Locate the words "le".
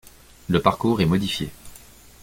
0.49-0.59